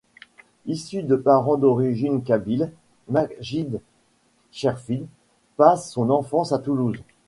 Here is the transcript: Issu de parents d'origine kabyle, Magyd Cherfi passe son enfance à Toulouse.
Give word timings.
Issu 0.65 1.03
de 1.03 1.15
parents 1.15 1.57
d'origine 1.57 2.23
kabyle, 2.23 2.71
Magyd 3.07 3.79
Cherfi 4.51 5.05
passe 5.57 5.91
son 5.91 6.09
enfance 6.09 6.51
à 6.53 6.57
Toulouse. 6.57 6.97